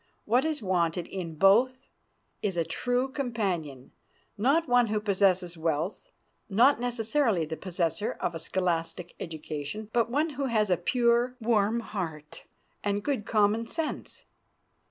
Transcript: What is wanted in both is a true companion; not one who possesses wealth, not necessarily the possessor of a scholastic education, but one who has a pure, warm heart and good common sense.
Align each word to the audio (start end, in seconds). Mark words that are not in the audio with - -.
What 0.25 0.45
is 0.45 0.63
wanted 0.63 1.05
in 1.05 1.35
both 1.35 1.91
is 2.41 2.57
a 2.57 2.63
true 2.63 3.07
companion; 3.07 3.91
not 4.35 4.67
one 4.67 4.87
who 4.87 4.99
possesses 4.99 5.55
wealth, 5.55 6.11
not 6.49 6.79
necessarily 6.79 7.45
the 7.45 7.55
possessor 7.55 8.13
of 8.13 8.33
a 8.33 8.39
scholastic 8.39 9.13
education, 9.19 9.91
but 9.93 10.09
one 10.09 10.31
who 10.31 10.45
has 10.45 10.71
a 10.71 10.75
pure, 10.77 11.35
warm 11.39 11.81
heart 11.81 12.45
and 12.83 13.03
good 13.03 13.27
common 13.27 13.67
sense. 13.67 14.25